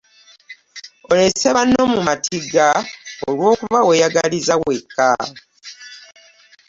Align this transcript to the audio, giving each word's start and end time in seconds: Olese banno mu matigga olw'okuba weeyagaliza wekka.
Olese 1.11 1.49
banno 1.55 1.83
mu 1.93 1.99
matigga 2.07 2.67
olw'okuba 3.27 3.79
weeyagaliza 3.87 4.53
wekka. 4.63 5.09